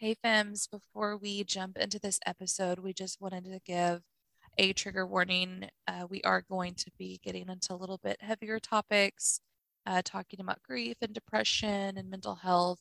[0.00, 4.02] Hey, Femmes, before we jump into this episode, we just wanted to give
[4.56, 5.68] a trigger warning.
[5.86, 9.40] Uh, we are going to be getting into a little bit heavier topics,
[9.86, 12.80] uh, talking about grief and depression and mental health.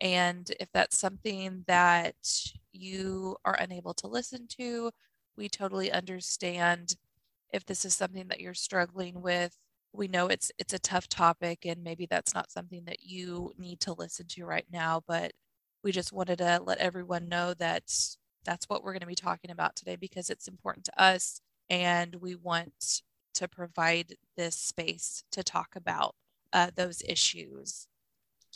[0.00, 2.14] And if that's something that
[2.72, 4.92] you are unable to listen to,
[5.36, 6.94] we totally understand.
[7.52, 9.56] If this is something that you're struggling with,
[9.92, 13.80] we know it's it's a tough topic and maybe that's not something that you need
[13.80, 15.32] to listen to right now, but
[15.84, 17.84] we just wanted to let everyone know that
[18.44, 22.16] that's what we're going to be talking about today because it's important to us and
[22.16, 23.02] we want
[23.34, 26.14] to provide this space to talk about
[26.52, 27.86] uh, those issues.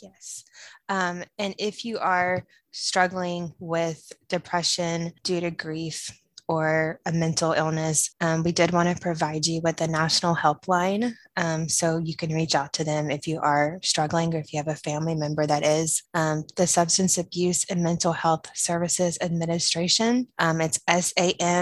[0.01, 0.43] Yes.
[0.87, 6.09] Um, and if you are struggling with depression due to grief,
[6.49, 11.13] or a mental illness, um, we did want to provide you with a national helpline.
[11.37, 14.57] Um, so you can reach out to them if you are struggling or if you
[14.57, 16.01] have a family member that is.
[16.15, 21.61] Um, the Substance Abuse and Mental Health Services Administration, um, it's samhsa.gov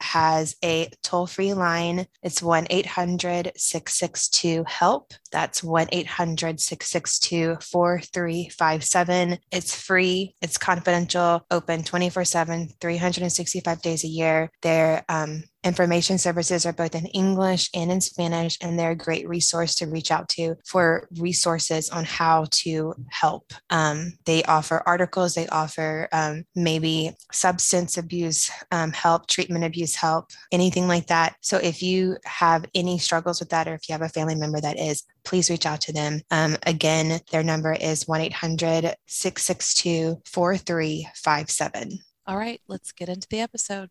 [0.00, 2.06] has a toll free line.
[2.22, 5.12] It's 1 800 662 HELP.
[5.32, 9.38] That's 1 800 662 4357.
[9.50, 14.50] It's free, it's confidential, open 24 7, 365 days a year.
[14.62, 19.28] They're um, Information services are both in English and in Spanish, and they're a great
[19.28, 23.52] resource to reach out to for resources on how to help.
[23.68, 30.30] Um, they offer articles, they offer um, maybe substance abuse um, help, treatment abuse help,
[30.52, 31.36] anything like that.
[31.42, 34.62] So if you have any struggles with that, or if you have a family member
[34.62, 36.22] that is, please reach out to them.
[36.30, 41.98] Um, again, their number is 1 800 662 4357.
[42.26, 43.90] All right, let's get into the episode.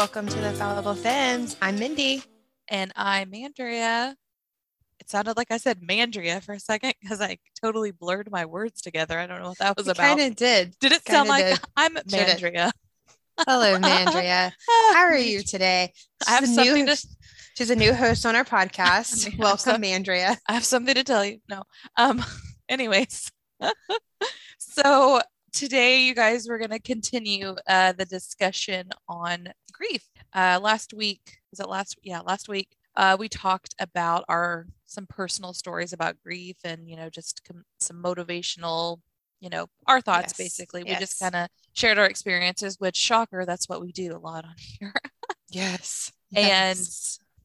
[0.00, 1.56] Welcome to the Fallible Femmes.
[1.60, 2.22] I'm Mindy.
[2.70, 4.14] And I'm Mandria.
[4.98, 8.80] It sounded like I said Mandria for a second because I totally blurred my words
[8.80, 9.18] together.
[9.18, 10.16] I don't know what that was you about.
[10.16, 10.74] Kind of did.
[10.80, 11.60] Did it kinda sound like did.
[11.76, 12.70] I'm Mandria?
[13.46, 14.52] Hello, Mandria.
[14.94, 15.92] How are you today?
[16.26, 17.06] I have She's a something new, to
[17.58, 19.38] She's a new host on our I podcast.
[19.38, 20.34] Welcome, some- Mandria.
[20.48, 21.40] I have something to tell you.
[21.46, 21.62] No.
[21.98, 22.24] Um,
[22.70, 23.30] anyways.
[24.56, 25.20] so
[25.52, 30.08] today, you guys, we're going to continue uh, the discussion on grief.
[30.34, 31.96] Uh, last week, was it last?
[32.02, 36.96] Yeah, last week, uh, we talked about our some personal stories about grief and, you
[36.96, 39.00] know, just com- some motivational,
[39.40, 40.82] you know, our thoughts Yes, basically.
[40.84, 44.44] We just kind of shared our experiences, which shocker, that's what we do a lot
[44.44, 44.94] on here.
[45.48, 46.12] Yes.
[46.34, 46.78] and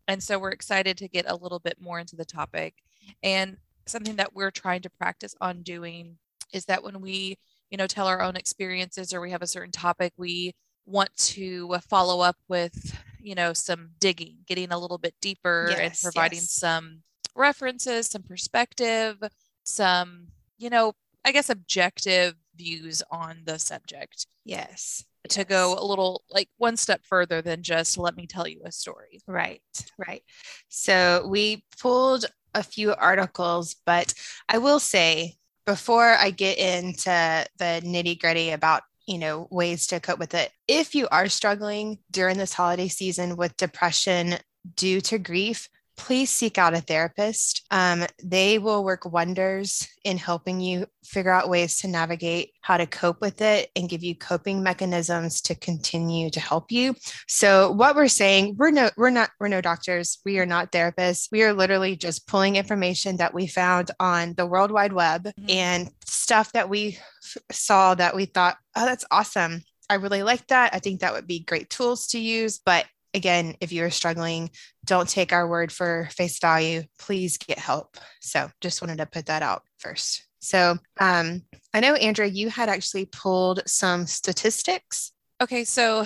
[0.07, 2.75] and so we're excited to get a little bit more into the topic
[3.23, 3.57] and
[3.87, 6.17] something that we're trying to practice on doing
[6.53, 7.37] is that when we
[7.69, 10.53] you know tell our own experiences or we have a certain topic we
[10.85, 15.73] want to uh, follow up with you know some digging getting a little bit deeper
[15.79, 16.51] and providing yes.
[16.51, 17.01] some
[17.35, 19.17] references some perspective
[19.63, 20.27] some
[20.57, 20.93] you know
[21.25, 25.03] i guess objective views on the subject yes.
[25.27, 25.47] to yes.
[25.47, 29.19] go a little like one step further than just let me tell you a story
[29.27, 29.61] Right,
[29.97, 30.23] right.
[30.69, 34.13] So we pulled a few articles, but
[34.47, 39.99] I will say before I get into the nitty gritty about you know ways to
[39.99, 44.35] cope with it if you are struggling during this holiday season with depression
[44.75, 50.59] due to grief please seek out a therapist um, they will work wonders in helping
[50.59, 54.61] you figure out ways to navigate how to cope with it and give you coping
[54.63, 56.95] mechanisms to continue to help you
[57.27, 60.19] so what we're saying, we're no, we're not, we're no doctors.
[60.25, 61.27] We are not therapists.
[61.31, 65.49] We are literally just pulling information that we found on the World Wide Web Mhm.
[65.53, 69.63] and stuff that we f- saw that we thought, oh, that's awesome.
[69.89, 70.73] I really like that.
[70.73, 72.59] I think that would be great tools to use.
[72.65, 74.49] But again, if you're struggling,
[74.85, 76.83] don't take our word for face value.
[76.99, 77.97] Please get help.
[78.21, 80.27] So just wanted to put that out first.
[80.39, 81.41] So um,
[81.73, 85.11] I know, Andrea, you had actually pulled some statistics.
[85.41, 86.05] Okay, so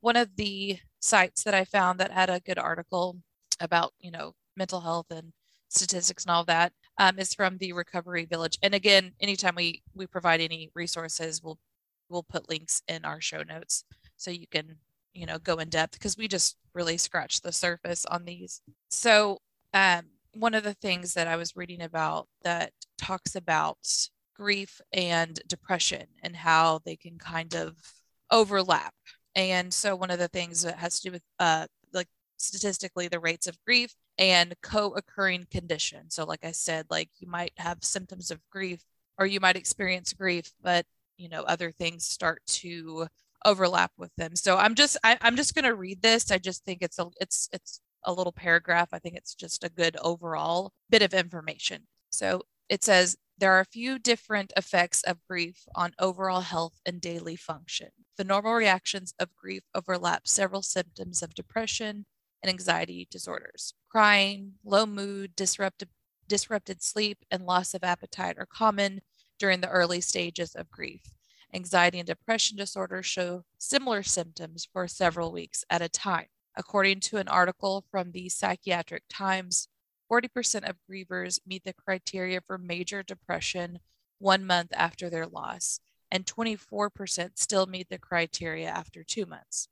[0.00, 3.18] one of the sites that I found that had a good article
[3.60, 5.32] about, you know, mental health and
[5.68, 8.56] statistics and all that um, is from the Recovery Village.
[8.62, 11.58] And again, anytime we we provide any resources, we'll
[12.08, 13.84] we'll put links in our show notes
[14.16, 14.76] so you can,
[15.14, 18.60] you know, go in depth because we just really scratched the surface on these.
[18.90, 19.38] So
[19.72, 23.78] um, one of the things that I was reading about that talks about
[24.34, 27.76] grief and depression and how they can kind of
[28.30, 28.94] overlap.
[29.34, 33.20] And so one of the things that has to do with uh like statistically the
[33.20, 36.10] rates of grief and co-occurring condition.
[36.10, 38.84] So like I said, like you might have symptoms of grief
[39.18, 40.84] or you might experience grief, but
[41.16, 43.06] you know, other things start to
[43.44, 44.36] overlap with them.
[44.36, 46.30] So I'm just I, I'm just gonna read this.
[46.30, 48.90] I just think it's a it's it's a little paragraph.
[48.92, 51.86] I think it's just a good overall bit of information.
[52.10, 57.00] So it says there are a few different effects of grief on overall health and
[57.00, 57.88] daily function.
[58.16, 62.06] The normal reactions of grief overlap several symptoms of depression
[62.42, 63.74] and anxiety disorders.
[63.90, 65.88] Crying, low mood, disrupted,
[66.28, 69.00] disrupted sleep, and loss of appetite are common
[69.38, 71.02] during the early stages of grief.
[71.54, 76.26] Anxiety and depression disorders show similar symptoms for several weeks at a time.
[76.56, 79.68] According to an article from the Psychiatric Times,
[80.10, 83.78] 40% of grievers meet the criteria for major depression
[84.18, 85.78] one month after their loss,
[86.10, 89.68] and 24% still meet the criteria after two months.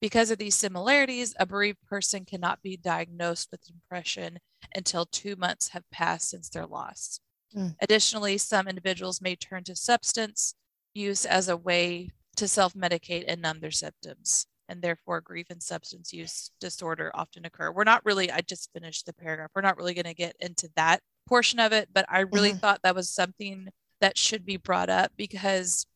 [0.00, 4.38] Because of these similarities, a bereaved person cannot be diagnosed with depression
[4.74, 7.20] until two months have passed since their loss.
[7.54, 7.74] Mm.
[7.82, 10.54] Additionally, some individuals may turn to substance
[10.94, 15.62] use as a way to self medicate and numb their symptoms and therefore grief and
[15.62, 17.72] substance use disorder often occur.
[17.72, 19.50] We're not really, I just finished the paragraph.
[19.54, 22.58] We're not really going to get into that portion of it, but I really mm-hmm.
[22.58, 23.68] thought that was something
[24.00, 25.86] that should be brought up because,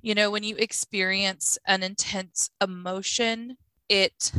[0.00, 3.56] you know, when you experience an intense emotion,
[3.88, 4.32] it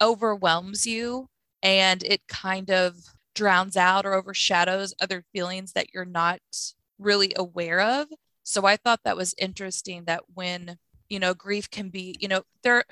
[0.00, 1.28] overwhelms you
[1.62, 2.94] and it kind of
[3.34, 6.40] drowns out or overshadows other feelings that you're not
[6.98, 8.08] really aware of.
[8.48, 10.78] So I thought that was interesting that when
[11.08, 12.84] you know grief can be you know there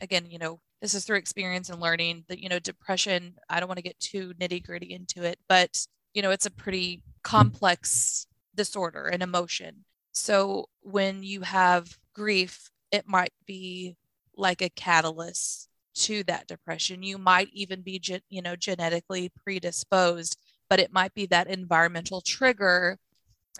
[0.00, 3.68] again you know this is through experience and learning that you know depression i don't
[3.68, 7.10] want to get too nitty gritty into it but you know it's a pretty mm-hmm.
[7.22, 9.84] complex disorder and emotion.
[10.12, 13.96] So when you have grief it might be
[14.36, 17.02] like a catalyst to that depression.
[17.02, 20.36] You might even be you know genetically predisposed
[20.68, 22.98] but it might be that environmental trigger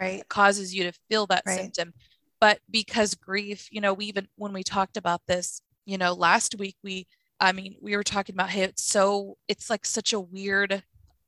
[0.00, 0.26] right.
[0.28, 1.58] causes you to feel that right.
[1.58, 1.92] symptom.
[2.40, 6.56] But because grief you know we even when we talked about this you know last
[6.58, 7.06] week we
[7.40, 10.82] i mean we were talking about hey it's so it's like such a weird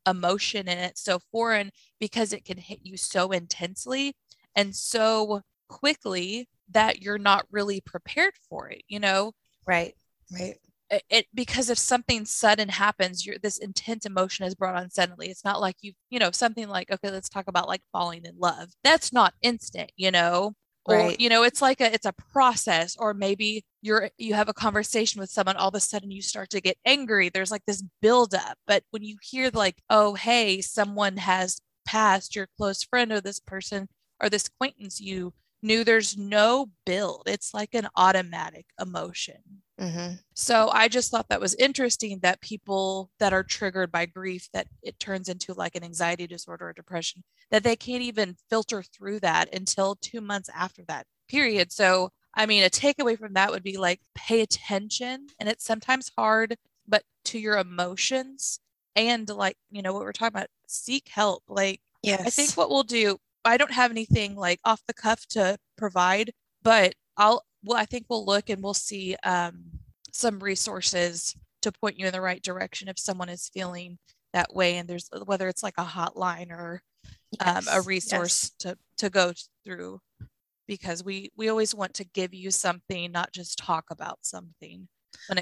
[0.07, 4.15] emotion and it's so foreign because it can hit you so intensely
[4.55, 9.33] and so quickly that you're not really prepared for it you know?
[9.67, 9.95] Right
[10.33, 10.57] right
[10.91, 15.29] it, because if something sudden happens you're this intense emotion is brought on suddenly.
[15.29, 18.35] It's not like you you know something like okay let's talk about like falling in
[18.39, 18.71] love.
[18.83, 20.55] That's not instant you know?
[20.87, 21.13] Right.
[21.13, 22.97] or you know it's like a it's a process.
[22.99, 26.51] Or maybe you're you have a conversation with someone all of a sudden you start
[26.51, 27.29] to get angry.
[27.29, 28.59] There's like this buildup.
[28.67, 33.41] But when you hear like oh hey someone has passed your close friend or this
[33.41, 33.89] person
[34.21, 35.33] or this acquaintance you
[35.63, 37.23] knew there's no build.
[37.27, 40.15] It's like an automatic emotion Mm-hmm.
[40.35, 44.69] So I just thought that was interesting that people that are triggered by grief, that
[44.83, 49.21] it turns into like an anxiety disorder or depression, that they can't even filter through
[49.21, 51.73] that until two months after that period.
[51.73, 55.27] So, I mean, a takeaway from that would be like pay attention.
[55.41, 56.57] And it's sometimes hard,
[56.87, 58.61] but to your emotions
[58.95, 61.43] and like, you know, what we're talking about, seek help.
[61.49, 62.21] Like, yes.
[62.25, 66.31] I think what we'll do, I don't have anything like off the cuff to provide,
[66.63, 69.65] but I'll well, I think we'll look and we'll see um,
[70.13, 73.99] some resources to point you in the right direction if someone is feeling
[74.33, 74.77] that way.
[74.77, 76.83] And there's whether it's like a hotline or
[77.45, 78.77] um, a resource yes.
[78.77, 79.33] to to go
[79.65, 80.01] through,
[80.69, 84.89] because we we always want to give you something, not just talk about something.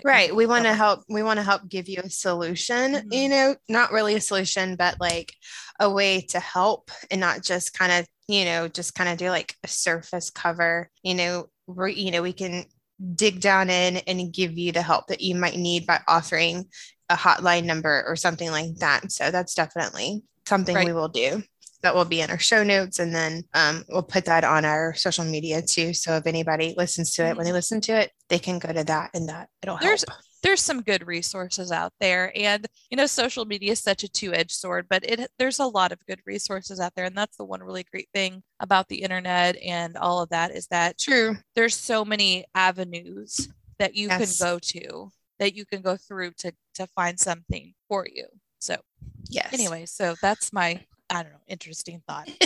[0.04, 3.10] right we want to help we want to help give you a solution mm-hmm.
[3.10, 5.32] you know not really a solution but like
[5.80, 9.30] a way to help and not just kind of you know just kind of do
[9.30, 12.64] like a surface cover you know you know we can
[13.14, 16.64] dig down in and give you the help that you might need by offering
[17.08, 20.86] a hotline number or something like that so that's definitely something right.
[20.86, 21.42] we will do
[21.82, 24.94] that will be in our show notes and then um, we'll put that on our
[24.94, 27.56] social media too so if anybody listens to it when they mm-hmm.
[27.56, 30.82] listen to it they can go to that and that it'll there's, help there's some
[30.82, 35.04] good resources out there and you know social media is such a two-edged sword but
[35.04, 38.08] it there's a lot of good resources out there and that's the one really great
[38.12, 41.36] thing about the internet and all of that is that true.
[41.54, 44.38] there's so many avenues that you yes.
[44.38, 48.26] can go to that you can go through to to find something for you.
[48.60, 48.76] So
[49.28, 49.52] yes.
[49.52, 50.80] anyway so that's my
[51.10, 52.30] i don't know interesting thought.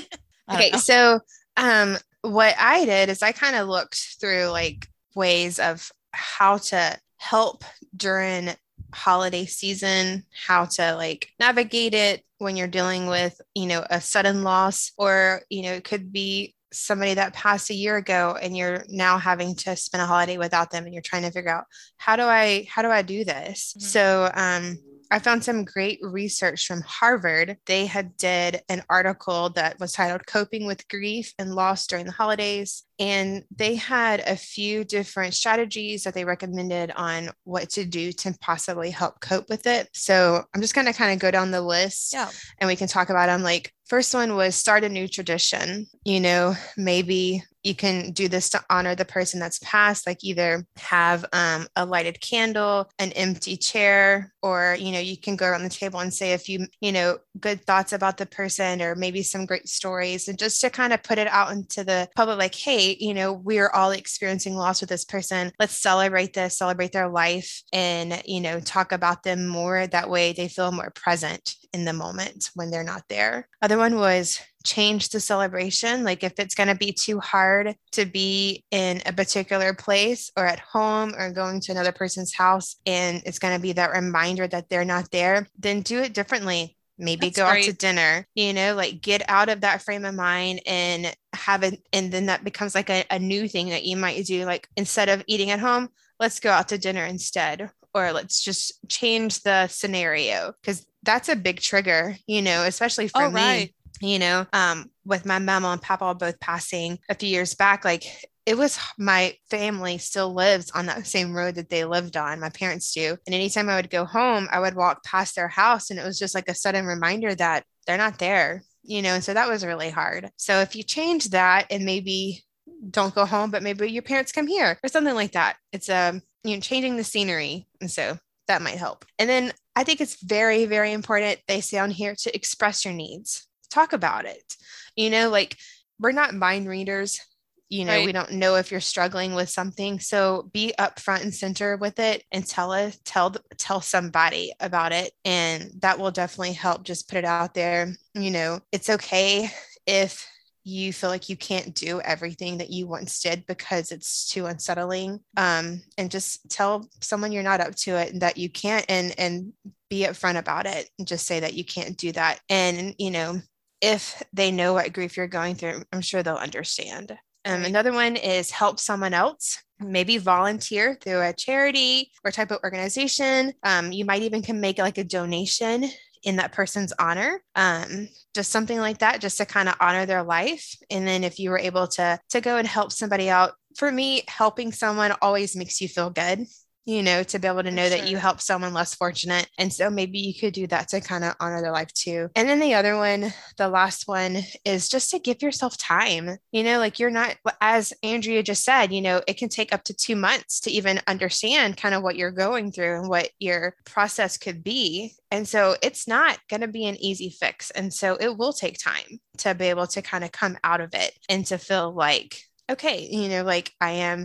[0.49, 1.19] Okay so
[1.57, 4.87] um what i did is i kind of looked through like
[5.17, 7.65] ways of how to help
[7.97, 8.51] during
[8.95, 14.43] holiday season, how to like navigate it when you're dealing with, you know, a sudden
[14.43, 18.85] loss, or, you know, it could be somebody that passed a year ago and you're
[18.89, 21.65] now having to spend a holiday without them and you're trying to figure out
[21.97, 23.75] how do I how do I do this?
[23.77, 23.87] Mm-hmm.
[23.87, 24.79] So um
[25.11, 27.59] I found some great research from Harvard.
[27.67, 32.13] They had did an article that was titled Coping with Grief and Loss During the
[32.13, 32.83] Holidays.
[32.99, 38.35] And they had a few different strategies that they recommended on what to do to
[38.41, 39.89] possibly help cope with it.
[39.93, 42.31] So I'm just going to kind of go down the list Yeah.
[42.59, 43.43] and we can talk about them.
[43.43, 45.87] Like, first one was start a new tradition.
[46.05, 50.65] You know, maybe you can do this to honor the person that's passed, like either
[50.77, 55.65] have um, a lighted candle, an empty chair, or, you know, you can go around
[55.65, 59.23] the table and say a few, you know, good thoughts about the person or maybe
[59.23, 60.29] some great stories.
[60.29, 63.33] And just to kind of put it out into the public, like, hey, you know,
[63.33, 65.53] we're all experiencing loss with this person.
[65.59, 69.87] Let's celebrate this, celebrate their life, and, you know, talk about them more.
[69.87, 73.49] That way they feel more present in the moment when they're not there.
[73.61, 76.05] Other one was change the celebration.
[76.05, 80.45] Like if it's going to be too hard to be in a particular place or
[80.45, 84.47] at home or going to another person's house and it's going to be that reminder
[84.49, 86.77] that they're not there, then do it differently.
[86.99, 90.15] Maybe That's go out to dinner, you know, like get out of that frame of
[90.15, 91.81] mind and have it.
[91.93, 94.45] And then that becomes like a, a new thing that you might do.
[94.45, 95.89] Like instead of eating at home,
[96.19, 101.37] let's go out to dinner instead or let's just change the scenario because that's a
[101.37, 103.75] big trigger you know especially for Oh, me right.
[104.01, 108.05] you know um with my mama and papa both passing a few years back like
[108.47, 112.49] it was my family still lives on that same road that they lived on my
[112.51, 115.99] parents do and anytime i would go home i would walk past their house and
[115.99, 119.35] it was just like a sudden reminder that they're not there you know and so
[119.35, 120.31] that was really hard.
[120.37, 122.45] So if you change that and maybe
[122.91, 126.23] don't go home but maybe your parents come here or something like that it's um
[126.45, 128.17] you know changing the scenery and so
[128.49, 129.05] that might help.
[129.19, 132.95] And then i think it's very very important they say on here to express your
[132.95, 133.47] needs.
[133.71, 134.57] Talk about it.
[134.95, 135.57] You know like
[135.99, 137.21] we're not mind readers
[137.69, 141.35] you know we don't know if you're struggling with something so be up front and
[141.35, 146.53] center with it and tell us tell tell somebody about it and that will definitely
[146.53, 147.93] help just put it out there.
[148.15, 149.51] You know it's okay
[149.87, 150.27] if
[150.65, 155.21] you feel like you can't do everything that you once did because it's too unsettling
[155.37, 159.15] um, and just tell someone you're not up to it and that you can't and
[159.19, 159.53] and
[159.89, 162.41] be upfront about it and just say that you can't do that.
[162.49, 163.41] And you know
[163.81, 167.17] if they know what grief you're going through i'm sure they'll understand
[167.47, 169.63] um, another one is help someone else.
[169.79, 173.53] Maybe volunteer through a charity or type of organization.
[173.63, 175.85] Um, you might even can make like a donation
[176.25, 177.41] in that person's honor.
[177.55, 180.75] Um, just something like that just to kind of honor their life.
[180.91, 184.25] And then if you were able to to go and help somebody out for me
[184.27, 186.47] helping someone always makes you feel good
[186.87, 189.91] you know to be able to know that you help someone less fortunate and so
[189.91, 192.29] maybe you could do that to kind of honor their life too.
[192.35, 196.39] And then the other one the last one is just to give yourself time.
[196.53, 199.85] You know like you're not as andrea just said you know it can take up
[199.85, 203.75] to two months to even understand kind of what you're going through and what your
[203.85, 205.13] process could be.
[205.31, 208.79] And so it's not going to be an easy fix and so it will take
[208.79, 212.41] time to be able to kind of come out of it and to feel like
[212.71, 214.25] okay you know like i am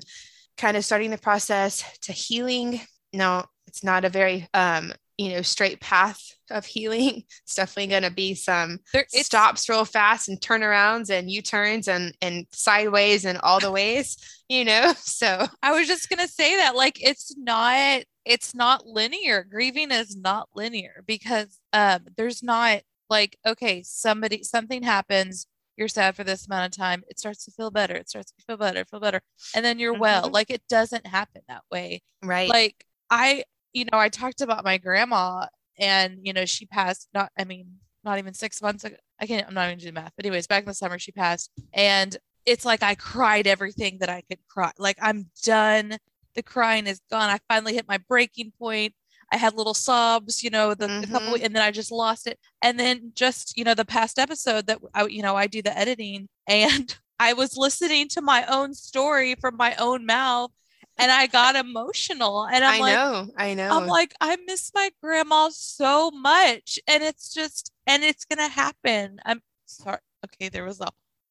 [0.61, 2.79] kind of starting the process to healing.
[3.11, 7.23] No, it's not a very um, you know, straight path of healing.
[7.43, 12.15] It's definitely going to be some There, stops real fast and turnarounds and U-turns and
[12.21, 14.93] and sideways and all the ways, you know.
[15.21, 19.43] So I was just gonna say that, like, it's not, it's not linear.
[19.43, 25.45] Grieving is not linear because um, there's not like, okay, somebody, something happens,
[25.77, 28.43] you're sad for this amount of time, it starts to feel better, it starts to
[28.45, 29.21] feel better, feel better,
[29.55, 30.29] and then you're well.
[30.29, 30.33] Mhm.
[30.33, 32.01] Like, it doesn't happen that way.
[32.21, 32.49] right.
[32.49, 35.47] Like, I, you know, I talked about my grandma,
[35.77, 37.07] and you know, she passed.
[37.13, 38.95] Not, I mean, not even six months ago.
[39.19, 39.47] I can't.
[39.47, 40.13] I'm not even doing math.
[40.15, 44.09] But anyways, back in the summer, she passed, and it's like I cried everything that
[44.09, 44.71] I could cry.
[44.77, 45.97] Like I'm done.
[46.35, 47.29] The crying is gone.
[47.29, 48.93] I finally hit my breaking point.
[49.31, 52.37] I had little sobs, you know, the, the couple, and then I just lost it.
[52.61, 55.77] And then just, you know, the past episode that I, you know, I do the
[55.77, 60.51] editing and I was listening to my own story from my own mouth
[60.97, 62.45] and I got emotional.
[62.45, 63.33] And I'm like I like, know.
[63.37, 63.69] I know.
[63.77, 66.79] I'm like, I miss my grandma so much.
[66.87, 69.19] And it's just, and it's going to happen.
[69.25, 69.99] I'm sorry.
[70.25, 70.49] Okay.
[70.49, 70.87] There was a,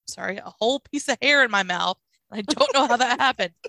[0.06, 1.98] sorry, a whole piece of hair in my mouth.
[2.30, 3.52] I don't know how that happened.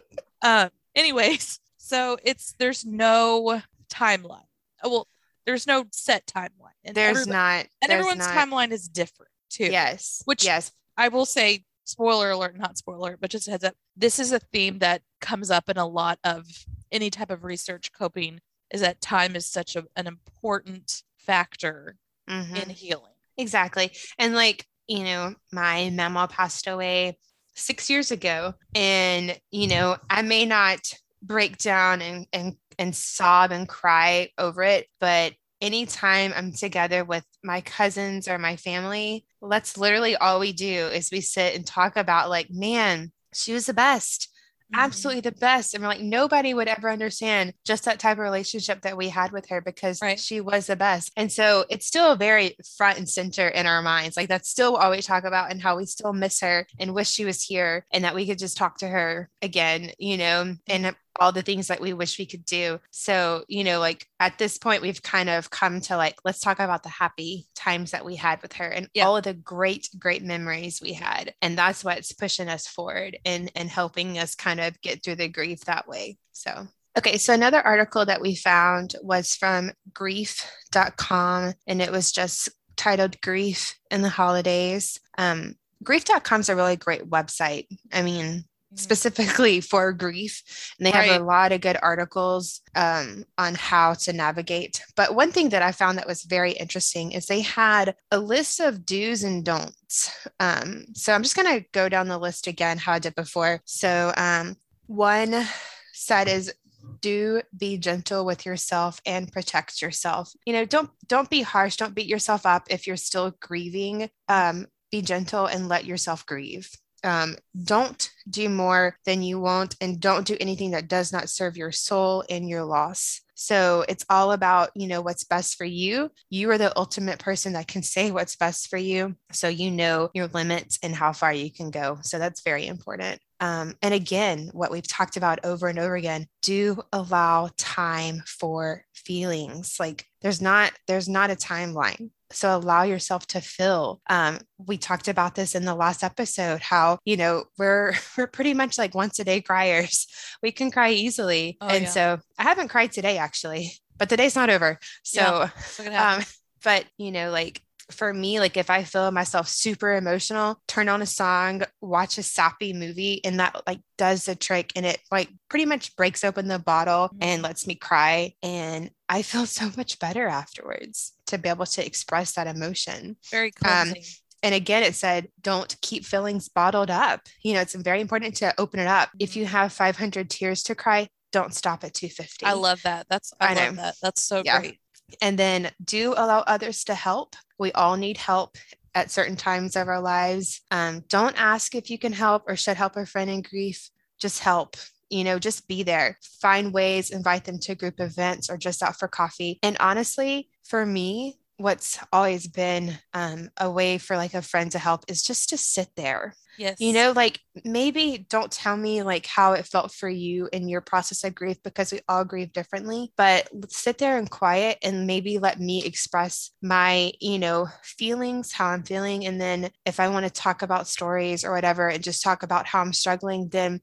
[0.44, 3.62] Um, anyways, so it's, there's no
[3.92, 4.46] timeline.
[4.84, 5.08] Oh, Well,
[5.46, 6.78] there's no set timeline.
[6.86, 7.66] And there's not.
[7.82, 9.66] And there's everyone's not, timeline is different too.
[9.66, 10.22] Yes.
[10.26, 10.72] Which- yes.
[10.98, 13.74] I will say, spoiler alert, not spoiler alert, but just a heads up.
[13.98, 16.46] This is a theme that comes up in a lot of
[16.92, 18.40] any type of research coping
[18.72, 21.98] is that time is such a, an important factor
[22.30, 22.64] Mhm.
[22.64, 23.14] in healing.
[23.38, 23.92] Exactly.
[24.20, 27.18] And like, you know, my mama passed away
[27.56, 28.54] six years ago.
[28.76, 30.80] And, you know, I may not
[31.24, 37.24] break down and and and sob and cry over it, but anytime I'm together with
[37.44, 41.96] my cousins or my family, that's literally all we do is we sit and talk
[41.96, 44.32] about like, man, she was the best
[44.74, 44.86] Mm-hmm.
[44.86, 45.74] absolutely the best.
[45.74, 49.34] And we're like, nobody would ever understand just that type of relationship that we had
[49.34, 50.18] with her because right.
[50.18, 51.12] she was the best.
[51.18, 54.16] And so it's still very front and center in our minds.
[54.16, 57.10] Like that's still all we talk about and how we still miss her and wish
[57.10, 60.96] she was here and that we could just talk to her again, you know, and
[61.20, 62.80] all the things that we wish we could do.
[62.92, 66.60] So, you know, like at this point, we've kind of come to like, let's talk
[66.60, 69.06] about the happy times that we had with her and yeah.
[69.06, 71.34] all of the great, great memories we had.
[71.42, 75.28] And that's what's pushing us forward and, and helping us kind of get through the
[75.28, 76.18] grief that way.
[76.32, 77.18] So, okay.
[77.18, 83.76] So, another article that we found was from grief.com and it was just titled Grief
[83.92, 85.00] in the Holidays.
[85.18, 87.68] Um, grief.com is a really great website.
[87.92, 88.46] I mean.
[88.76, 90.74] Specifically for grief.
[90.78, 91.10] And they right.
[91.10, 94.82] have a lot of good articles um, on how to navigate.
[94.96, 98.60] But one thing that I found that was very interesting is they had a list
[98.60, 100.12] of do's and don'ts.
[100.40, 103.62] Um, so I'm just going to go down the list again, how I did before.
[103.66, 105.46] So um, one
[105.94, 106.54] said is
[107.00, 111.96] do be gentle with yourself and protect yourself you know don't don't be harsh don't
[111.96, 116.70] beat yourself up if you're still grieving um, be gentle and let yourself grieve
[117.04, 121.58] um, don't do more than you want and don't do anything that does not serve
[121.58, 123.22] your soul in your loss.
[123.34, 126.12] So it's all about you know what's best for you.
[126.30, 129.16] You are the ultimate person that can say what's best for you.
[129.32, 131.98] So you know your limits and how far you can go.
[132.04, 133.20] So that's very important.
[133.40, 138.86] Um, and again what we've talked about over and over again do allow time for
[138.94, 139.78] feelings.
[139.80, 144.02] Like there's not there's not a timeline so allow yourself to fill.
[144.10, 148.54] um, we talked about this in the last episode how you know we're we're pretty
[148.54, 150.08] much like once a day criers
[150.42, 151.90] we can cry easily oh, and yeah.
[151.90, 155.50] so i haven't cried today actually but the day's not over so
[155.84, 156.24] yeah, um,
[156.64, 157.62] but you know like
[157.92, 162.24] for me, like if I feel myself super emotional, turn on a song, watch a
[162.24, 166.48] sappy movie, and that like does the trick and it like pretty much breaks open
[166.48, 167.24] the bottle mm-hmm.
[167.24, 168.34] and lets me cry.
[168.42, 173.18] And I feel so much better afterwards to be able to express that emotion.
[173.30, 173.98] Very cleansing.
[173.98, 174.04] Um,
[174.44, 177.28] and again, it said, don't keep feelings bottled up.
[177.44, 179.10] You know, it's very important to open it up.
[179.20, 179.52] If you mm-hmm.
[179.52, 182.46] have 500 tears to cry, don't stop at 250.
[182.46, 183.06] I love that.
[183.10, 183.82] That's, I, I love know.
[183.84, 183.96] that.
[184.02, 184.60] That's so yeah.
[184.60, 184.80] great.
[185.22, 187.36] And then do allow others to help.
[187.60, 188.58] We all need help
[188.96, 190.62] at certain times of our lives.
[190.72, 193.90] Um, don't ask if you can help or should help a friend in grief.
[194.20, 194.78] Just help.
[195.12, 196.18] You know, just be there.
[196.42, 199.60] Find ways, invite them to group events or just out for coffee.
[199.62, 204.80] And honestly, for me, what's always been um, a way for like a friend to
[204.80, 206.34] help is just to sit there.
[206.58, 206.78] Yes.
[206.80, 210.82] You know, like maybe don't tell me like how it felt for you in your
[210.82, 215.40] process of grief because we all grieve differently, but sit there and quiet and maybe
[215.40, 219.26] let me express my, you know, feelings, how I'm feeling.
[219.26, 222.68] And then if I want to talk about stories or whatever and just talk about
[222.68, 223.82] how I'm struggling, then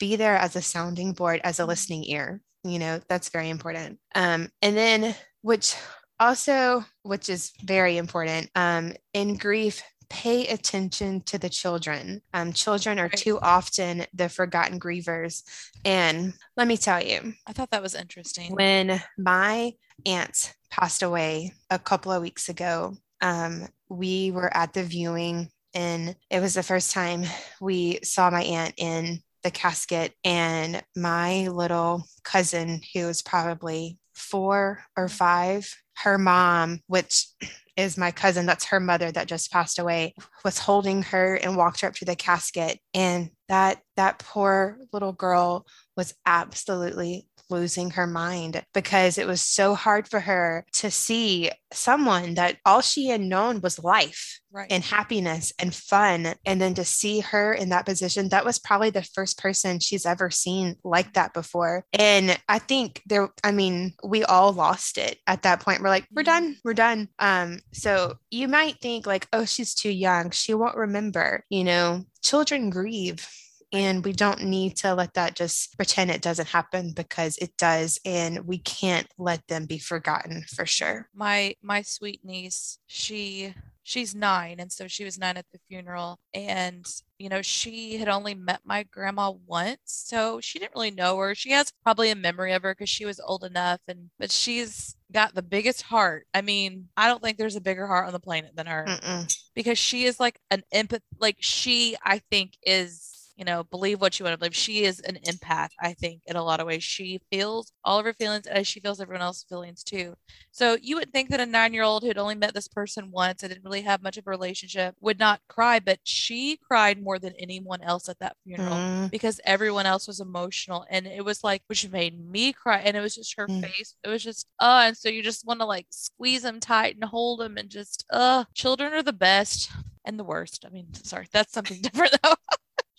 [0.00, 1.68] be there as a sounding board, as a mm-hmm.
[1.68, 2.40] listening ear.
[2.64, 4.00] You know, that's very important.
[4.14, 5.76] Um, and then, which
[6.18, 12.20] also, which is very important, um, in grief, pay attention to the children.
[12.34, 15.44] Um, children are too often the forgotten grievers.
[15.84, 18.52] And let me tell you, I thought that was interesting.
[18.54, 19.72] When my
[20.04, 26.16] aunt passed away a couple of weeks ago, um, we were at the viewing, and
[26.28, 27.24] it was the first time
[27.60, 30.12] we saw my aunt in the casket.
[30.24, 37.26] And my little cousin, who was probably four or five, her mom, which
[37.76, 41.80] is my cousin, that's her mother that just passed away, was holding her and walked
[41.80, 42.78] her up to the casket.
[42.92, 49.74] And that that poor little girl was absolutely losing her mind because it was so
[49.74, 54.70] hard for her to see someone that all she had known was life right.
[54.70, 56.34] and happiness and fun.
[56.44, 60.06] And then to see her in that position, that was probably the first person she's
[60.06, 61.84] ever seen like that before.
[61.92, 65.82] And I think there, I mean, we all lost it at that point.
[65.82, 66.44] We're like, we're mm-hmm.
[66.44, 67.08] done, we're done.
[67.18, 70.30] Um, so you might think like, oh, she's too young.
[70.30, 73.28] She won't remember, you know, children grieve
[73.72, 77.98] and we don't need to let that just pretend it doesn't happen because it does.
[78.04, 81.08] And we can't let them be forgotten for sure.
[81.14, 86.18] My my sweet niece, she she's nine and so she was nine at the funeral
[86.34, 86.86] and
[87.18, 91.34] you know she had only met my grandma once so she didn't really know her
[91.34, 94.96] she has probably a memory of her because she was old enough and but she's
[95.12, 98.20] got the biggest heart i mean i don't think there's a bigger heart on the
[98.20, 99.34] planet than her Mm-mm.
[99.54, 103.09] because she is like an empath like she i think is
[103.40, 104.54] you know, believe what you want to believe.
[104.54, 106.84] She is an empath, I think, in a lot of ways.
[106.84, 110.14] She feels all of her feelings as she feels everyone else's feelings too.
[110.52, 113.42] So you would think that a nine year old who'd only met this person once
[113.42, 117.18] and didn't really have much of a relationship would not cry, but she cried more
[117.18, 119.10] than anyone else at that funeral Mm.
[119.10, 120.84] because everyone else was emotional.
[120.90, 122.80] And it was like, which made me cry.
[122.80, 123.62] And it was just her Mm.
[123.62, 123.94] face.
[124.04, 127.04] It was just, uh, and so you just want to like squeeze them tight and
[127.04, 129.70] hold them and just, uh, children are the best
[130.04, 130.66] and the worst.
[130.66, 132.34] I mean, sorry, that's something different though.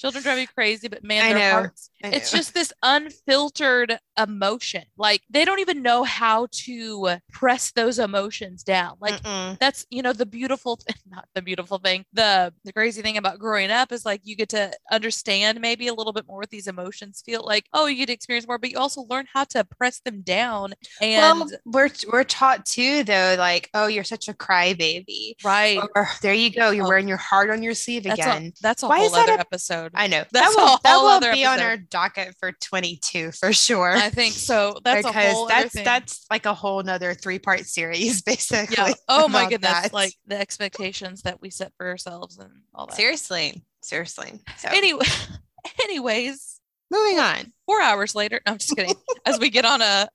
[0.02, 1.52] Children drive me crazy, but man, I their know.
[1.60, 4.84] hearts it's just this unfiltered emotion.
[4.98, 8.96] Like they don't even know how to press those emotions down.
[9.00, 9.60] Like Mm-mm.
[9.60, 12.06] that's you know the beautiful thing, not the beautiful thing.
[12.14, 15.94] The the crazy thing about growing up is like you get to understand maybe a
[15.94, 17.66] little bit more what these emotions feel like.
[17.74, 20.74] Oh, you get to experience more, but you also learn how to press them down.
[21.02, 25.34] And well, we're we're taught too, though, like, oh, you're such a crybaby.
[25.44, 26.90] right, Or there you go, you're Oh.
[26.90, 28.46] wearing your heart on your sleeve that's again.
[28.48, 29.91] a that's a Why whole is that other a- episode.
[29.94, 33.92] I know That's that will that will be on our docket for 22 for sure.
[33.96, 34.78] I think so.
[34.84, 38.76] That's a because that's that's like a whole nother three part series, basically.
[38.78, 38.94] yeah.
[39.08, 39.94] Oh my goodness, that.
[39.94, 42.96] like the expectations that we set for ourselves and all that.
[42.96, 44.40] seriously, seriously.
[44.58, 45.06] So Anyway,
[45.84, 47.54] anyways, moving on.
[47.66, 48.40] four hours later.
[48.46, 48.96] No, I'm just kidding.
[49.26, 50.08] As we get on a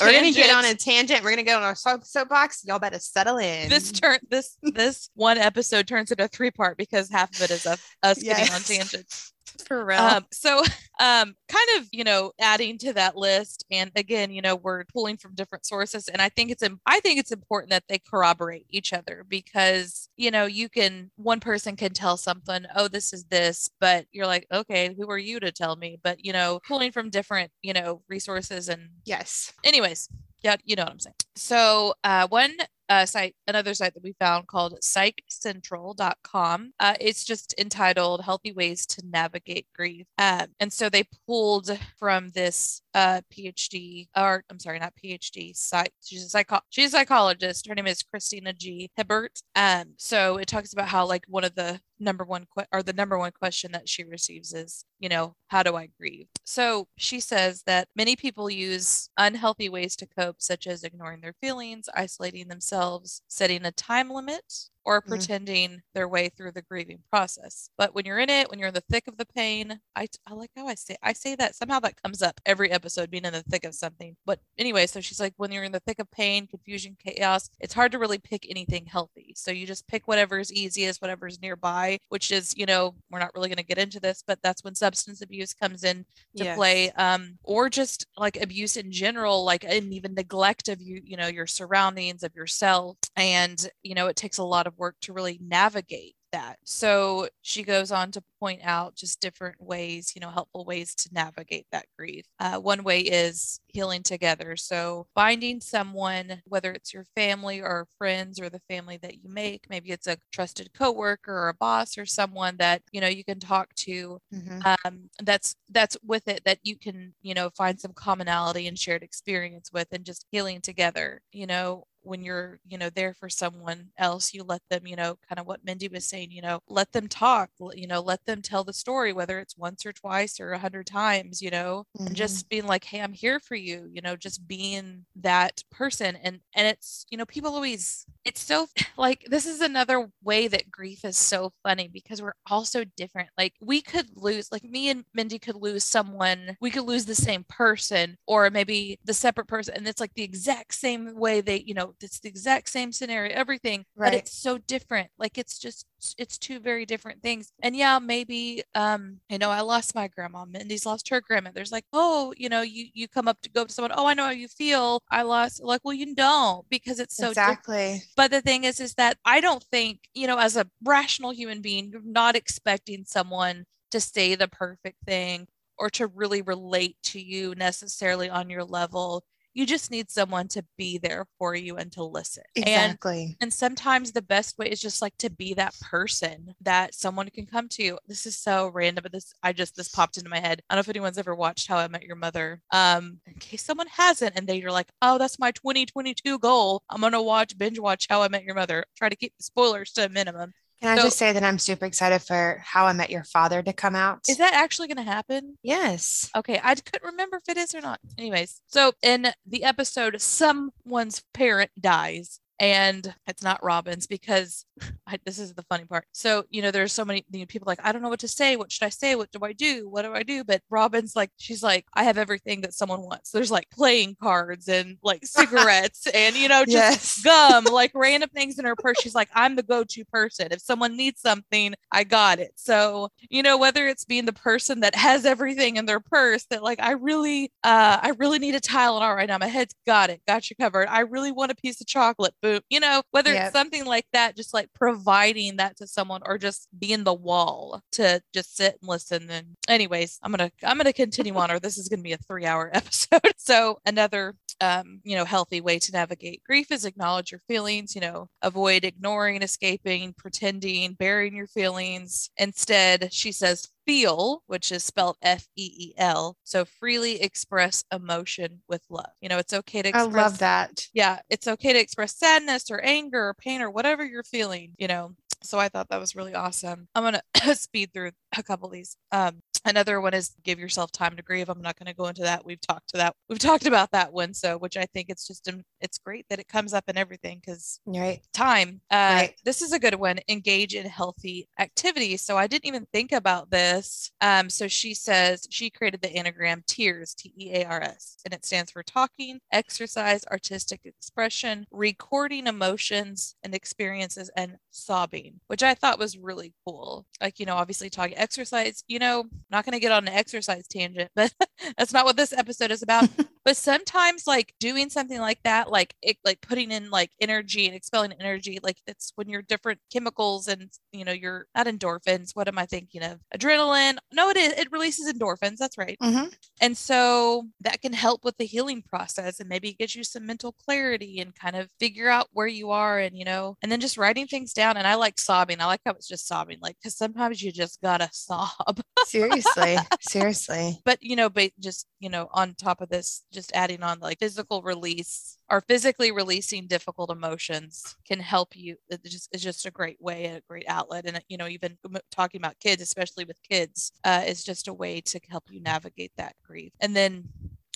[0.00, 1.22] We're gonna get on a tangent.
[1.22, 2.64] We're gonna go on our soap soapbox.
[2.64, 3.68] Y'all better settle in.
[3.68, 7.50] This turn this this one episode turns into a three part because half of it
[7.50, 9.31] is of us getting on tangents.
[9.66, 9.98] For real.
[9.98, 10.58] Um, so
[11.00, 15.16] um, kind of you know adding to that list, and again, you know, we're pulling
[15.16, 18.92] from different sources, and I think it's I think it's important that they corroborate each
[18.92, 23.70] other because you know you can one person can tell something, oh, this is this,
[23.80, 25.98] but you're like, okay, who are you to tell me?
[26.02, 29.52] But you know, pulling from different you know resources and yes.
[29.64, 30.08] anyways,
[30.42, 31.14] yeah, you know what I'm saying.
[31.36, 32.54] So, uh, one
[32.92, 36.72] uh, site, another site that we found called psychcentral.com.
[36.78, 40.06] Uh, it's just entitled Healthy Ways to Navigate Grief.
[40.18, 45.92] Um, and so they pulled from this uh, PhD, or I'm sorry, not PhD, psych,
[46.02, 47.66] she's a, psycho- she's a psychologist.
[47.66, 48.90] Her name is Christina G.
[48.94, 49.40] Hibbert.
[49.56, 52.92] Um, so it talks about how, like, one of the number one que- or the
[52.92, 56.28] number one question that she receives is, you know, how do I grieve?
[56.44, 61.34] So she says that many people use unhealthy ways to cope, such as ignoring their
[61.40, 64.42] feelings, isolating themselves, setting a time limit,
[64.84, 65.26] or Mm.
[65.26, 67.70] pretending their way through the grieving process.
[67.76, 70.34] But when you're in it, when you're in the thick of the pain, I, I
[70.34, 73.32] like how I say I say that somehow that comes up every episode, being in
[73.32, 74.16] the thick of something.
[74.24, 77.74] But anyway, so she's like, when you're in the thick of pain, confusion, chaos, it's
[77.74, 79.34] hard to really pick anything healthy.
[79.36, 83.34] So you just pick whatever whatever's easiest, whatever's nearby, which is, you know, we're not
[83.34, 86.04] really going to get into this, but that's when substance abuse comes in
[86.36, 86.54] to Yes.
[86.54, 91.16] play um or just like abuse in general like and even neglect of you you
[91.16, 95.12] know your surroundings of yourself and you know it takes a lot of work to
[95.12, 96.58] really navigate that.
[96.64, 101.10] So she goes on to point out just different ways you know helpful ways to
[101.12, 102.24] navigate that grief.
[102.38, 104.56] Uh, one way is healing together.
[104.56, 109.66] So finding someone whether it's your family or friends or the family that you make
[109.68, 113.40] maybe it's a trusted coworker or a boss or someone that you know you can
[113.40, 114.72] talk to Mhm.
[114.84, 119.02] um, that's that's with it that you can you know find some commonality and shared
[119.02, 123.90] experience with and just healing together you know when you're you know there for someone
[123.98, 126.90] else you let them you know kind of what mindy was saying you know let
[126.92, 130.52] them talk you know let them tell the story whether it's once or twice or
[130.52, 132.16] a hundred times you know and Mhm.
[132.16, 136.40] just being like hey i'm here for you you know just being that person and
[136.54, 141.04] and it's you know people always it's so like this is another way that grief
[141.04, 143.28] is so funny because we're all so different.
[143.36, 147.14] Like we could lose like me and mindy could lose someone we could lose the
[147.14, 151.62] same person or maybe the separate person and it's like the exact same way they
[151.66, 154.12] you know it's the exact same scenario everything right.
[154.12, 155.08] but it's so different.
[155.18, 155.86] Like it's just
[156.18, 157.52] it's two very different things.
[157.62, 161.50] And yeah maybe um you know i lost my grandma mindy's lost her grandma.
[161.54, 164.06] There's like oh you know you you come up to go up to someone oh
[164.06, 167.58] i know how you feel i lost like well you don't because it's so different.
[167.58, 168.02] Exactly.
[168.16, 171.60] But the thing is, is that I don't think, you know, as a rational human
[171.62, 175.46] being, you're not expecting someone to say the perfect thing
[175.78, 179.24] or to really relate to you necessarily on your level.
[179.54, 182.44] You just need someone to be there for you and to listen.
[182.56, 183.36] And Exactly.
[183.40, 187.46] and sometimes the best way is just like to be that person that someone can
[187.46, 187.98] come to.
[188.06, 190.62] This is so random, but this I just this popped into my head.
[190.68, 192.60] I don't know if anyone's ever watched How I Met Your Mother.
[192.70, 196.82] Um, in case someone hasn't, and they're like, oh, that's my 2022 goal.
[196.88, 198.84] I'm gonna watch binge watch How I Met Your Mother.
[198.96, 200.52] Try to keep the spoilers to a minimum.
[200.82, 203.62] Can I So- just say that I'm super excited for How I Met Your Father
[203.62, 204.18] to come out?
[204.28, 205.56] Is that actually gonna happen?
[205.62, 206.28] yes.
[206.34, 208.00] Okay, I couldn't remember if it is or not.
[208.18, 212.40] Anyways, so in the episode, someone's parent dies.
[212.62, 214.64] And it's not Robin's because
[215.08, 216.04] I, this is the funny part.
[216.12, 218.28] So, you know, there's so many you know, people like, I don't know what to
[218.28, 218.54] say.
[218.54, 219.16] What should I say?
[219.16, 219.88] What do I do?
[219.88, 220.44] What do I do?
[220.44, 223.32] But Robin's like, she's like, I have everything that someone wants.
[223.32, 227.24] There's like playing cards and like cigarettes and, you know, just yes.
[227.24, 229.00] gum, like random things in her purse.
[229.02, 230.48] She's like, I'm the go to person.
[230.52, 232.52] If someone needs something, I got it.
[232.54, 236.62] So, you know, whether it's being the person that has everything in their purse that
[236.62, 239.38] like, I really, uh, I really need a Tylenol right now.
[239.38, 240.86] My head's got it, got you covered.
[240.86, 242.34] I really want a piece of chocolate.
[242.40, 242.51] Boom.
[242.70, 243.46] You know, whether yep.
[243.46, 247.82] it's something like that, just like providing that to someone or just being the wall
[247.92, 249.30] to just sit and listen.
[249.30, 252.46] And anyways, I'm gonna I'm gonna continue on, or this is gonna be a three
[252.46, 253.20] hour episode.
[253.36, 258.00] so another um, you know, healthy way to navigate grief is acknowledge your feelings, you
[258.00, 262.30] know, avoid ignoring, escaping, pretending, burying your feelings.
[262.36, 266.36] Instead, she says, feel, which is spelled F E E L.
[266.44, 269.10] So freely express emotion with love.
[269.20, 270.06] You know, it's okay to express.
[270.06, 270.88] I love that.
[270.92, 271.20] Yeah.
[271.28, 275.14] It's okay to express sadness or anger or pain or whatever you're feeling, you know.
[275.42, 276.88] So I thought that was really awesome.
[276.94, 278.96] I'm going to speed through a couple of these.
[279.10, 281.48] Um, Another one is give yourself time to grieve.
[281.48, 282.44] I'm not going to go into that.
[282.44, 283.14] We've talked to that.
[283.28, 284.34] We've talked about that one.
[284.34, 285.48] So, which I think it's just
[285.80, 288.80] it's great that it comes up in everything because right time.
[288.90, 289.34] Uh, right.
[289.44, 290.18] This is a good one.
[290.28, 292.22] Engage in healthy activities.
[292.22, 294.10] So I didn't even think about this.
[294.20, 298.34] Um, so she says she created the anagram TEARS, T E A R S, and
[298.34, 305.74] it stands for talking, exercise, artistic expression, recording emotions and experiences, and sobbing, which I
[305.74, 307.06] thought was really cool.
[307.20, 308.82] Like you know, obviously talking exercise.
[308.88, 311.32] You know not going to get on an exercise tangent, but
[311.78, 313.08] that's not what this episode is about.
[313.44, 317.74] but sometimes like doing something like that, like it, like putting in like energy and
[317.74, 322.30] expelling energy, like it's when you're different chemicals and you know you're not endorphins.
[322.34, 323.18] What am I thinking of?
[323.36, 323.98] Adrenaline.
[324.12, 324.52] No, it is.
[324.52, 325.56] It releases endorphins.
[325.56, 325.96] That's right.
[326.02, 326.28] Mm-hmm.
[326.60, 330.52] And so that can help with the healing process and maybe get you some mental
[330.64, 333.98] clarity and kind of figure out where you are and you know and then just
[333.98, 334.76] writing things down.
[334.76, 335.60] And I like sobbing.
[335.60, 338.80] I like how it's just sobbing, like because sometimes you just gotta sob.
[339.06, 343.52] Seriously seriously seriously but you know but just you know on top of this just
[343.54, 349.28] adding on like physical release or physically releasing difficult emotions can help you it just
[349.34, 351.76] is just a great way a great outlet and you know even
[352.10, 356.12] talking about kids especially with kids uh, is just a way to help you navigate
[356.16, 357.28] that grief and then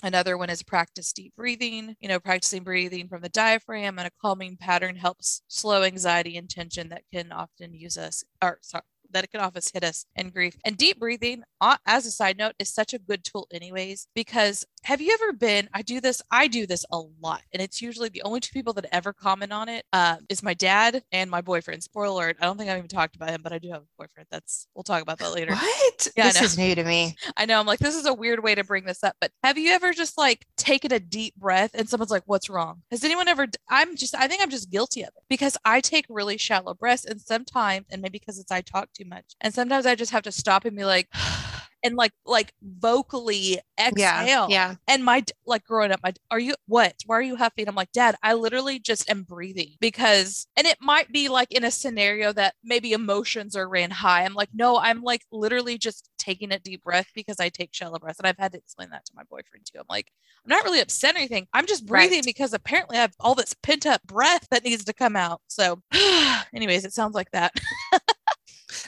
[0.03, 1.97] Another one is practice deep breathing.
[2.01, 6.51] You know, practicing breathing from the diaphragm and a calming pattern helps slow anxiety and
[6.51, 10.31] tension that can often use us, or sorry, that it can often hit us in
[10.31, 10.57] grief.
[10.65, 11.45] And deep breathing,
[11.87, 15.69] as a side note, is such a good tool, anyways, because have you ever been?
[15.75, 17.43] I do this, I do this a lot.
[17.53, 20.55] And it's usually the only two people that ever comment on it uh, is my
[20.55, 21.83] dad and my boyfriend.
[21.83, 23.87] Spoiler alert, I don't think I've even talked about him, but I do have a
[23.99, 24.29] boyfriend.
[24.31, 25.57] That's, we'll talk about that later.
[25.57, 26.09] What?
[26.17, 27.17] Yeah, this is new to me.
[27.37, 27.59] I know.
[27.59, 29.93] I'm like, this is a weird way to bring this up, but have you ever
[29.93, 32.83] just like taken a deep breath and someone's like, what's wrong?
[32.93, 36.07] Has anyone ever, I'm just, I think I'm just guilty of it because I take
[36.09, 39.85] really shallow breaths and sometimes, and maybe because it's I talk too much, and sometimes
[39.85, 41.09] I just have to stop and be like,
[41.83, 44.27] and like like vocally exhale.
[44.27, 44.75] Yeah, yeah.
[44.89, 46.95] And my like growing up, my are you what?
[47.07, 47.69] Why are you huffing?
[47.69, 51.65] I'm like, Dad, I literally just am breathing because and it might be like in
[51.65, 54.25] a scenario that maybe emotions are ran high.
[54.25, 57.99] I'm like, no, I'm like literally just taking a deep breath because I take shallow
[57.99, 58.19] breaths.
[58.19, 59.79] And I've had to explain that to my boyfriend too.
[59.79, 60.11] I'm like,
[60.45, 61.47] I'm not really upset or anything.
[61.53, 62.25] I'm just breathing right.
[62.25, 65.41] because apparently I have all this pent up breath that needs to come out.
[65.49, 65.81] So
[66.55, 67.55] anyways, it sounds like that.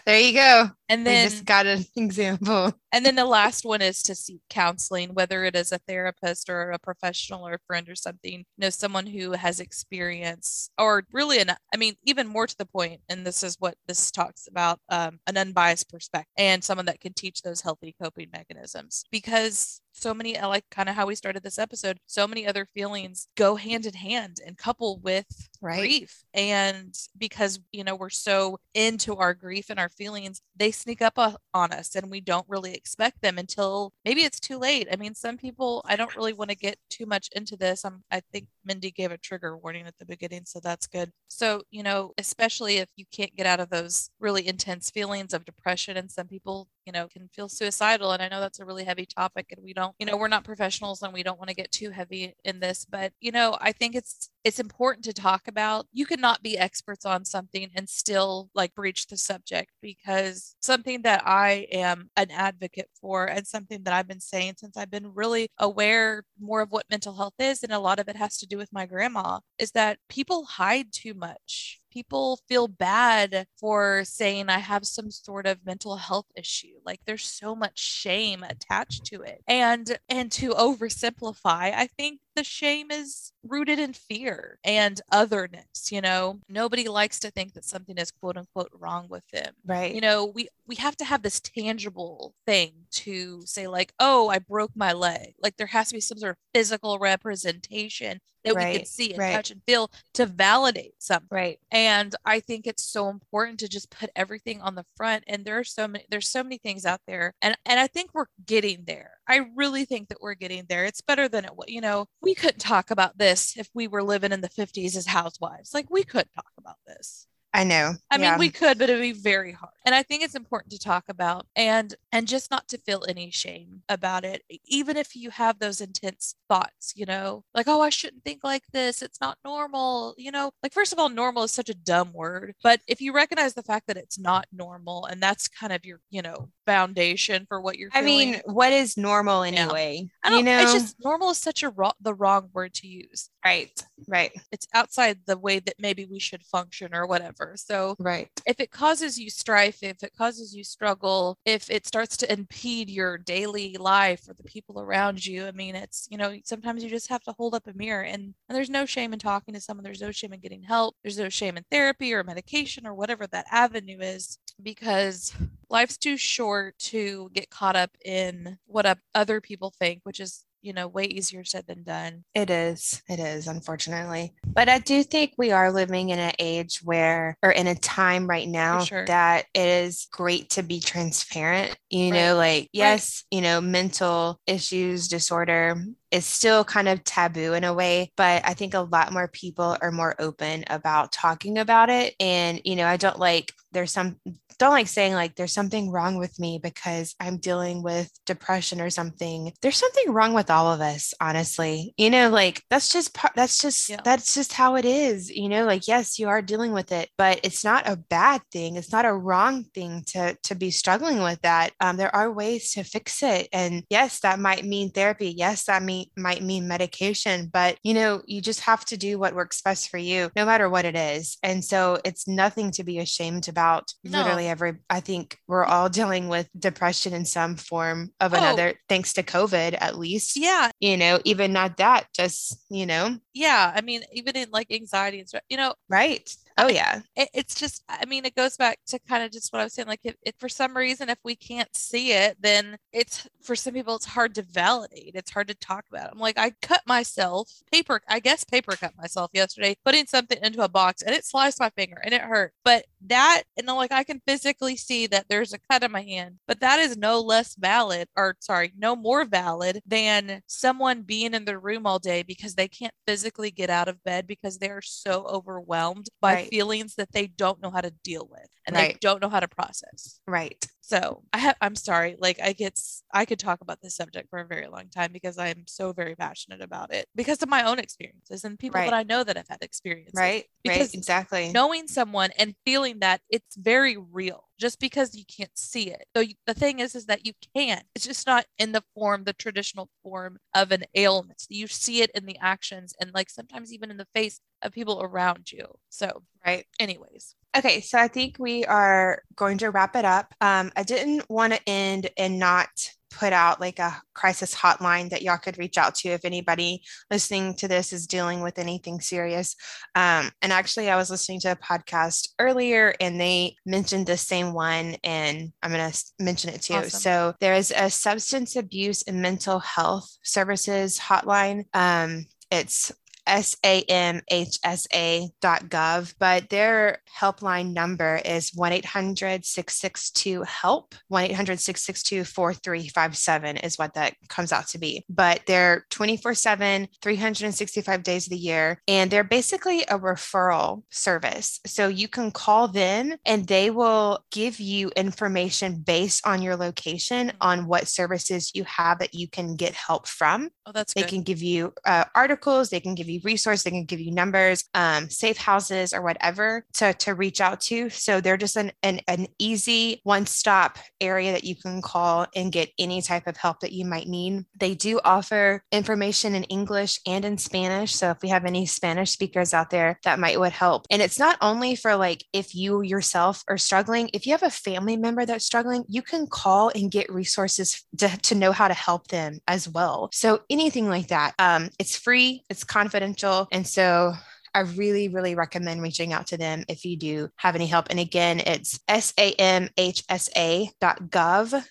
[0.09, 0.71] there you go.
[0.89, 2.73] And then we just got an example.
[2.93, 6.71] And then the last one is to seek counseling, whether it is a therapist or
[6.71, 11.41] a professional or a friend or something, you know, someone who has experience or really
[11.41, 14.81] an, I mean, even more to the point, and this is what this talks about,
[14.89, 20.15] um, an unbiased perspective and someone that can teach those healthy coping mechanisms because so
[20.15, 23.57] many uh, like kind of how we started this episode so many other feelings go
[23.57, 25.79] hand in hand and couple with right.
[25.79, 26.25] grief.
[26.35, 31.19] And because you know we're so into our grief and our feelings they sneak up
[31.55, 34.89] on us and we don't really expect them until maybe it's too late.
[34.91, 37.85] I mean some people i don't really want to get too much into this.
[37.85, 41.11] I'm, i think mindy gave a trigger warning at the beginning so that's good.
[41.29, 45.45] So you know especially if you can't get out of those really intense feelings of
[45.45, 48.83] depression and some people you know can feel suicidal and i know that's a really
[48.83, 51.55] heavy topic and we don't you know we're not professionals and we don't want to
[51.55, 55.47] get too heavy in this but you know i think it's it's important to talk
[55.49, 61.03] about you cannot be experts on something and still like breach the subject because something
[61.03, 65.13] that i am an advocate for and something that i've been saying since i've been
[65.13, 68.47] really aware more of what mental health is and a lot of it has to
[68.47, 74.49] do with my grandma is that people hide too much people feel bad for saying
[74.49, 76.79] I have some sort of mental health issue.
[76.87, 79.43] Like there's so much shame attached to it.
[79.49, 86.01] And and to oversimplify, I think the shame is rooted in fear and otherness you
[86.01, 86.39] know?
[86.49, 89.55] Nobody likes to think that something is quote unquote wrong with them.
[89.67, 89.95] Right.
[89.95, 94.39] you know we we have to have this tangible thing to say like oh i
[94.39, 95.35] broke my leg.
[95.43, 99.11] Like there has to be some sort of physical representation that right, we can see
[99.11, 99.33] and right.
[99.35, 101.29] touch and feel to validate something.
[101.31, 101.59] Right.
[101.71, 105.59] And i think it's so important to just put everything on the front and there
[105.59, 108.85] are so many there's so many things out there and and i think we're getting
[108.87, 110.85] there i really think that we're getting there.
[110.85, 114.03] It's better than it was you know we couldn't talk about this if we were
[114.03, 115.75] living in the 50s as housewives.
[115.75, 117.27] Like we could talk about this
[117.59, 117.95] I know.
[118.09, 118.31] I yeah.
[118.31, 119.73] mean, we could, but it'd be very hard.
[119.85, 123.33] And I think it's important to talk about and and just not to feel any
[123.33, 127.89] shame about it, even if you have those intense thoughts, you know, like, oh, I
[127.89, 129.03] shouldn't think like this.
[129.03, 130.15] It's not normal.
[130.19, 132.55] You know, like first of all, normal is such a dumb word.
[132.63, 135.99] But if you recognize the fact that it's not normal and that's kind of your,
[136.11, 140.09] you know, foundation for what you're I mean, what is normal anyway?
[140.25, 140.37] Yeah.
[140.37, 143.31] you know, it's just normal is such a ro- the wrong word to use.
[143.45, 143.83] Right.
[144.07, 144.33] Right.
[144.53, 147.48] It's outside the way that maybe we should function or whatever.
[147.57, 148.29] So, right.
[148.47, 152.91] If it causes you strife, if it causes you struggle, if it starts to impede
[152.91, 156.91] your daily life or the people around you, I mean, it's, you know, sometimes you
[156.91, 159.61] just have to hold up a mirror and, and there's no shame in talking to
[159.61, 159.85] someone.
[159.85, 160.97] There's no shame in getting help.
[161.03, 165.33] There's no shame in therapy or medication or whatever that avenue is because
[165.71, 170.73] life's too short to get caught up in what other people think, which is you
[170.73, 172.25] know, way easier said than done.
[172.35, 173.03] It is.
[173.09, 174.35] It is, unfortunately.
[174.47, 178.27] But I do think we are living in an age where, or in a time
[178.27, 179.05] right now, sure.
[179.07, 181.77] that it is great to be transparent.
[181.91, 182.19] You right.
[182.19, 183.37] know, like, yes, right.
[183.37, 188.55] you know, mental issues, disorder, is still kind of taboo in a way, but I
[188.55, 192.15] think a lot more people are more open about talking about it.
[192.21, 194.17] And, you know, I don't like, there's some,
[194.59, 198.91] don't like saying like there's something wrong with me because I'm dealing with depression or
[198.91, 199.53] something.
[199.63, 201.95] There's something wrong with all of us, honestly.
[201.97, 204.01] You know, like that's just that's just yeah.
[204.05, 205.31] that's just how it is.
[205.31, 208.77] You know, like yes, you are dealing with it, but it's not a bad thing.
[208.77, 211.73] It's not a wrong thing to to be struggling with that.
[211.81, 215.35] Um, there are ways to fix it, and yes, that might mean therapy.
[215.37, 219.35] Yes, that mean might mean medication, but you know, you just have to do what
[219.35, 221.39] works best for you, no matter what it is.
[221.43, 223.93] And so it's nothing to be ashamed about.
[224.05, 224.19] No.
[224.23, 228.39] Literally every, I think we're all dealing with depression in some form of oh.
[228.39, 230.37] another, thanks to COVID at least.
[230.37, 230.71] Yeah.
[230.81, 233.19] You know, even not that, just, you know.
[233.39, 233.73] Yeah.
[233.75, 235.75] I mean, even in like anxiety and stuff, you know.
[235.89, 236.29] Right.
[236.61, 237.03] Oh yeah.
[237.15, 239.75] It, it's just, I mean, it goes back to kind of just what I was
[239.75, 239.87] saying.
[239.87, 243.75] Like if, if for some reason, if we can't see it, then it's for some
[243.75, 245.13] people, it's hard to validate.
[245.15, 246.11] It's hard to talk about.
[246.11, 250.65] I'm like, I cut myself paper, I guess paper cut myself yesterday, putting something into
[250.65, 252.53] a box and it sliced my finger and it hurt.
[252.65, 256.03] But that, and I'm like, I can physically see that there's a cut in my
[256.03, 261.35] hand, but that is no less valid or sorry, no more valid than someone being
[261.35, 264.83] in the room all day because they can't physically get out of bed because they're
[264.83, 268.95] so overwhelmed by right feelings that they don't know how to deal with and right.
[268.95, 270.21] they don't know how to process.
[270.27, 270.67] Right.
[270.89, 272.81] So I have I'm sorry, like I get
[273.13, 276.17] I could talk about this subject for a very long time because I'm so very
[276.17, 278.87] passionate about it because of my own experiences and people right.
[278.87, 280.15] that I know that have had experiences.
[280.17, 280.47] Right.
[280.65, 280.95] Because right.
[280.95, 281.53] exactly.
[281.53, 286.07] Knowing someone and feeling that it's very real just because you can't see it.
[286.17, 287.83] So you, the thing is, is that you can.
[287.95, 291.45] It's just not in the form, the traditional form of an ailment.
[291.51, 295.03] You see it in the actions and like sometimes even in the face of people
[295.03, 295.67] around you.
[295.91, 296.65] So, right.
[296.81, 297.35] Anyways.
[297.59, 300.33] Okay, so I think we are going to wrap it up.
[300.41, 302.69] Um, I didn't want to end and not
[303.11, 307.55] put out like a crisis hotline that y'all could reach out to if anybody listening
[307.55, 309.57] to this is dealing with anything serious.
[309.97, 314.53] Um, and actually, I was listening to a podcast earlier and they mentioned the same
[314.53, 316.75] one, and I'm going to mention it too.
[316.75, 317.01] Awesome.
[317.01, 321.65] So there is a substance abuse and mental health services hotline.
[321.75, 322.93] Um, it's
[323.29, 330.95] samhsa.gov, but their helpline number is 1 800 662 HELP.
[331.09, 335.05] 1 800 662 4357 is what that comes out to be.
[335.09, 341.61] But they're 24 7, 365 days of the year, and they're basically a referral service.
[341.67, 347.33] So you can call them and they will give you information based on your location
[347.41, 350.51] on what services you have that you can get help from.
[350.67, 351.11] Oh, that's They good.
[351.11, 354.13] can give you uh, articles, they can give you you resources, they can give you
[354.13, 357.91] numbers, um, safe houses, or whatever to, to reach out to.
[357.91, 362.53] So they're just an, an, an easy one stop area that you can call and
[362.53, 364.45] get any type of help that you might need.
[364.59, 367.95] They do offer information in English and in Spanish.
[367.95, 370.87] So if we have any Spanish speakers out there, that might would help.
[370.91, 374.51] And it's not only for like if you yourself are struggling, if you have a
[374.51, 378.75] family member that's struggling, you can call and get resources to, to know how to
[378.75, 380.11] help them as well.
[380.13, 381.35] So anything like that.
[381.39, 383.08] Um, it's free, it's confidential.
[383.53, 384.15] And so
[384.55, 387.87] I really, really recommend reaching out to them if you do have any help.
[387.91, 389.75] And again, it's samhsa.gov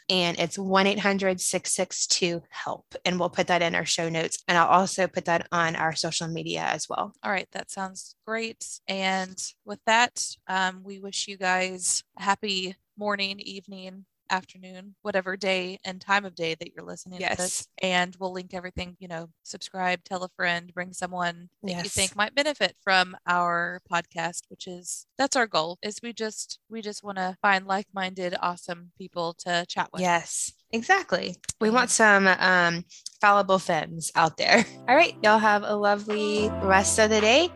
[0.10, 2.86] and it's 1 800 662 HELP.
[3.04, 4.42] And we'll put that in our show notes.
[4.48, 7.14] And I'll also put that on our social media as well.
[7.24, 7.50] All right.
[7.52, 8.66] That sounds great.
[8.88, 16.02] And with that, um, we wish you guys happy morning, evening, afternoon, whatever day and
[16.02, 17.36] time of day that you're listening yes.
[17.36, 17.68] to this.
[17.82, 21.84] And we'll link everything, you know, subscribe, tell a friend, bring someone that yes.
[21.84, 26.60] you think might benefit from our podcast, which is that's our goal is we just
[26.70, 30.02] we just want to find like-minded, awesome people to chat with.
[30.02, 30.54] Yes.
[30.72, 31.38] Exactly.
[31.62, 32.84] We want some um,
[33.22, 34.66] fallible femmes out there.
[34.90, 35.16] All right.
[35.24, 37.50] Y'all have a lovely rest of the day